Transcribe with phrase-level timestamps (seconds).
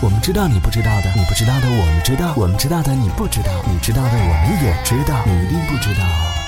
[0.00, 6.04] 我们知道你不知道的，你不知道的我们知道，我们知道的你不知道，你知道的我们也知道，你一定不知道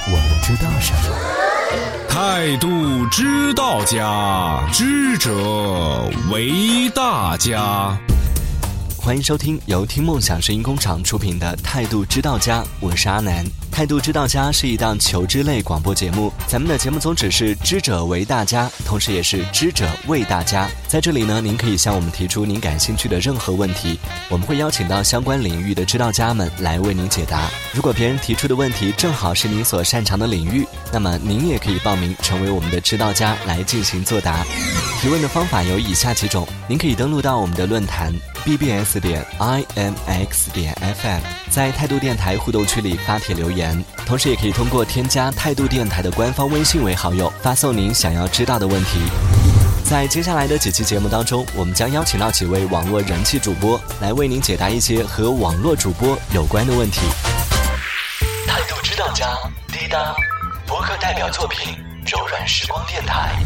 [0.09, 1.17] 我们知道什么。
[2.09, 5.31] 态度知道家，知者
[6.31, 7.99] 为大家。
[9.07, 13.45] 欢迎收听由听梦想声音工厂出品的《态度知道家》，我是阿南。
[13.71, 20.69] 《态度知道家》是一档求知类广播节目，咱们的节目宗旨是知者为大家，同时也是知者为大家。
[20.89, 23.97] 在这里呢，您可以向我们提出您感兴趣的任何问题，
[24.29, 27.49] 我们会邀请到相关领域的知道家们来为您解答。
[27.73, 34.45] 如果别人提出的问题正好是您所擅长的领域，那么您也可以报名成为我们的知道家来进行作答。
[35.01, 38.13] 提问的方法有以下几种：您可以登录到我们的论坛。
[38.47, 49.01] bbs 点 imx 点 fm，在态度电台互动区里发帖留言，同时也可以通过添加态度电台的官方微信为好友，发送您想要知道的问题。
[49.85, 57.01] 在接下来的几期节目当中，我们将邀请到几位网络人气主播来为您解答一些和网络主播有关的问题。
[58.47, 59.27] 态度指导家，
[59.69, 60.17] 滴答，
[60.67, 61.75] 博客代表作品
[62.11, 63.37] 《柔软时光电台》。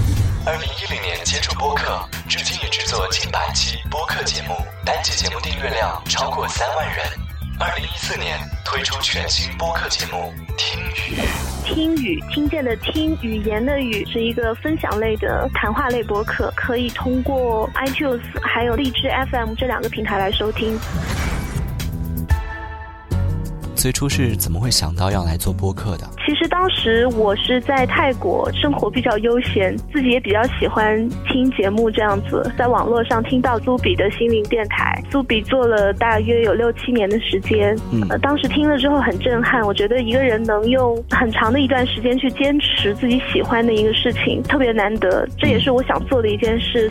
[0.47, 4.55] 二零一零年接触播客，至今已制作近百期播客节目，
[4.87, 7.05] 单集节目订阅量超过三万人。
[7.59, 11.21] 二零一四年推出全新播客节目《听语》，
[11.67, 20.81] 听语听见的听，语言的语，是一个分享类的谈话类播客，可以通过 iTunes 还有荔枝 FM 这两个平台来收听。
[23.81, 26.05] 最初是怎么会想到要来做播客的？
[26.27, 46.87] 其实当时我是在泰国生活比较悠闲，自己也比较喜欢听节目这样子，在网络上听到苏比的心灵电台，苏比做了大约有六七年的时间，嗯，当时听了之后很震撼，我觉得一个人能用很长的一段时间去坚持自己喜欢的一个事情，特别难得，这也是我想做的一件事。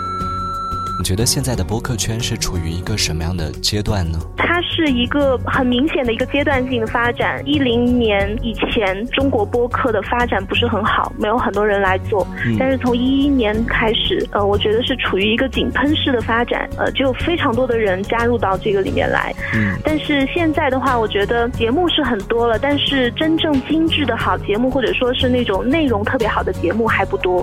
[1.00, 4.20] 你觉得现在的播客圈是处于一个什么样的阶段呢？
[4.36, 7.42] 它是一个很明显的一个阶段性的发展。
[7.46, 12.28] 一零年以前，中国播客的发展不是很好，没有很多人来做。
[12.60, 19.34] 但是从一一年开始，呃，我觉得是处于一个井喷式的发展，呃，就有非常多的人加入到这个里面来。
[19.56, 19.80] 嗯。
[19.86, 27.42] 但是现在的话，我觉得节目是很多了，但是真正精致的好节目，或者说是那种内容特别好的节目还不多。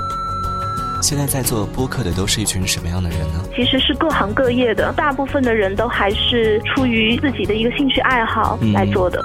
[1.07, 3.41] 现在在做播客的都是一群什么样的人呢？
[3.55, 9.25] 其实是各行各业的，大部分的人都还是出于自己的一个兴趣爱好来做的。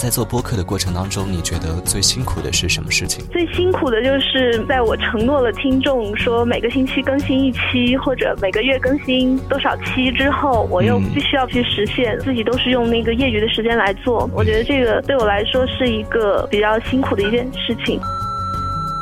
[0.00, 3.24] 在做播客的过程当中，你觉得最辛苦的是什么事情？
[3.30, 14.28] 最辛苦的就是在我承诺了听众说每个星期更新一期，或者每个月更新多少期之后，我又必须要去实现，自己都是用那个业余的时间来做。
[14.34, 18.00] 我觉得这个对我来说是一个比较辛苦的一件事情。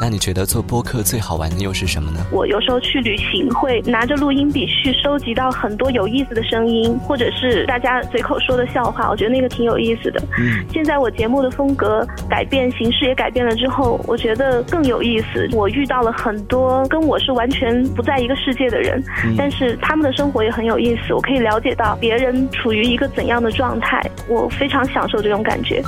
[0.00, 2.24] 那你觉得做播客最好玩的又是什么呢？
[2.32, 10.22] 我有时候去旅行，会拿着录音笔去收集到很多有意思的声音，或者是大家随口说的笑话，我觉得那个挺有意思的。
[10.38, 15.46] 嗯，现在我节目的风格改变，形式也改变了之后，我觉得更有意思。
[15.52, 19.04] 我遇到了很多跟我是完全不在一个世界的人，
[19.36, 24.00] 但是他们的生活也很有意思，我可以了解到别人处于一个怎样的状态，
[24.30, 25.82] 我非常享受这种感觉。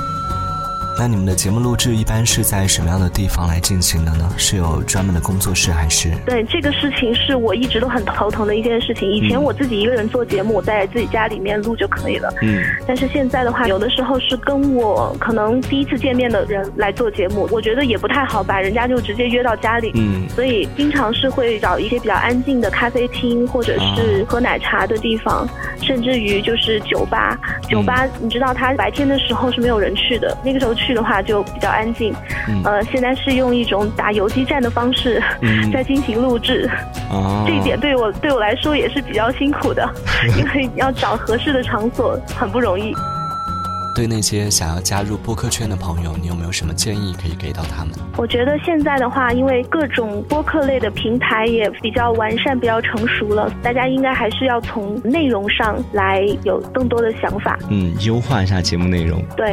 [0.98, 4.30] 那你们的节目录制一般是在什么样的地方来进行的呢？
[4.36, 6.12] 是有专门的工作室还是？
[6.26, 9.10] 对，这个事情是我一直都很头疼的一件事情。
[9.10, 12.32] 以前我自己一个人做节目，在自己家里面录就可以了。
[12.42, 12.62] 嗯。
[12.86, 19.90] 但是现在的话，有的时候是跟我可能第一次见面的人来做节目，我觉得也不太好把人家就直接约到家里。
[19.94, 20.28] 嗯。
[20.28, 25.48] 所以经常是会找一些比较安静的咖啡厅，或者是喝奶茶的地方，
[25.80, 27.36] 甚至于就是酒吧。
[27.68, 30.74] 酒吧，你知道，它白天的时候是没有人去的，那个时候。
[30.82, 32.14] 去的话就比较安静，
[32.64, 35.22] 呃，现在是用一种打游击战的方式
[35.72, 36.68] 在进行录制，
[37.46, 39.88] 这一点对我对我来说也是比较辛苦的，
[40.36, 42.94] 因为要找合适的场所很不容易。
[43.94, 47.92] 对那些想要加入播客圈的朋友，你有没有什么建议可以给到他们？
[48.16, 57.58] 我觉得现在的话，因为各种播客类的平台也比较完善、比较成熟了，大家应该还是要从内容上来有更多的想法。
[57.68, 59.22] 嗯，优化一下节目内容。
[59.36, 59.52] 对。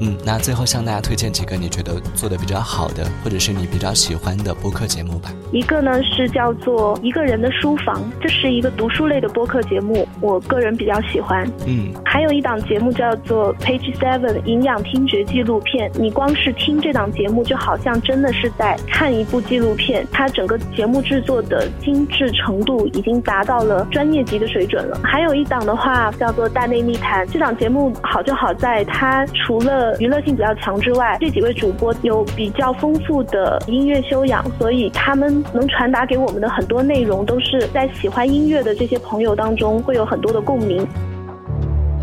[0.00, 5.30] 嗯，那最后向大家推荐几个你觉得做的比较好的，或者是你比较喜欢的播客节目吧。
[5.52, 11.48] 一个呢是叫做一个人的书房，这是一个读书类的播客节目，我个人比较喜欢。
[11.66, 25.00] 嗯，还有一档节目叫做 Page Seven 营养听觉纪录片，你光是听这档节目，就好像真的是在看一部纪录片，它整个节目制作的精致程度已经达到了专业级的水准了。
[25.04, 40.86] 还有一档的话叫做大内密谈，这档节目好就好在它除了娱乐性比较强之外，这几位主播有比较丰富的音乐修养，所以他们能传达给我们的很多内容，都是在喜欢音乐的这些朋友当中会有很多的共鸣。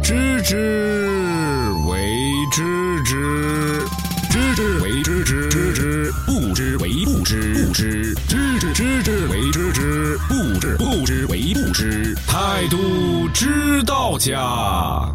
[0.03, 1.97] 知之为
[2.51, 3.79] 知之，
[4.29, 12.15] 知之为知之，知之不知为不知，不知知之知之为知之，不知不知为不知。
[12.27, 12.77] 态度
[13.33, 15.07] 知道家，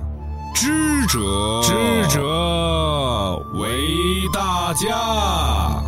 [0.58, 1.20] 知者
[1.62, 5.82] 知者为大家。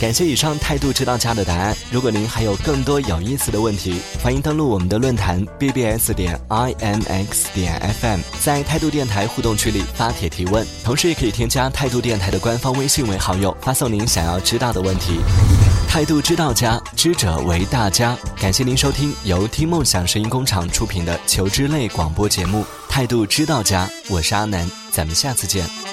[0.00, 1.76] 感谢以上态度知道家的答案。
[1.90, 15.20] 如果您还有更多有意思的问题，欢迎登录我们的论坛 bbs 点 imx 点 fm，在态度电台互动区里发帖提问，同时也可以添加态度电台的官方微信为好友，发送您想要知道的问题。
[15.94, 18.18] 态度知道家，知者为大家。
[18.36, 25.83] 感谢您收听由听梦想声音工厂出品的求知类广播节目《态度知道家》，我是阿南，咱们下次见。